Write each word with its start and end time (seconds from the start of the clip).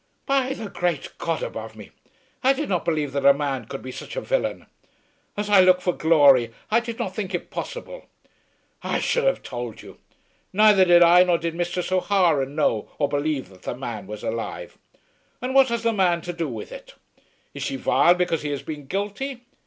"By 0.25 0.53
the 0.53 0.67
great 0.67 1.15
God 1.19 1.43
above 1.43 1.75
me, 1.75 1.91
I 2.43 2.53
did 2.53 2.67
not 2.69 2.85
believe 2.85 3.11
that 3.11 3.23
a 3.23 3.35
man 3.35 3.65
could 3.65 3.83
be 3.83 3.91
such 3.91 4.15
a 4.15 4.21
villain! 4.21 4.65
As 5.37 5.47
I 5.47 5.59
look 5.61 5.79
for 5.79 5.93
glory 5.93 6.51
I 6.71 6.79
did 6.79 6.97
not 6.97 7.13
think 7.13 7.35
it 7.35 7.51
possible! 7.51 8.07
I 8.81 8.99
should 8.99 9.25
have 9.25 9.43
tould 9.43 9.83
you! 9.83 9.99
Neither 10.53 10.85
did 10.85 11.03
I 11.03 11.23
nor 11.23 11.37
did 11.37 11.53
Mistress 11.53 11.91
O'Hara 11.91 12.47
know 12.47 12.89
or 12.97 13.09
believe 13.09 13.49
that 13.49 13.61
the 13.61 13.75
man 13.77 14.07
was 14.07 14.23
alive. 14.23 14.75
And 15.39 15.53
what 15.53 15.67
has 15.69 15.83
the 15.83 15.93
man 15.93 16.21
to 16.21 16.33
do 16.33 16.47
with 16.49 16.71
it? 16.71 16.95
Is 17.53 17.61
she 17.61 17.75
vile 17.75 18.15
because 18.15 18.41
he 18.41 18.49
has 18.49 18.63
been 18.63 18.87
guilty? 18.87 19.41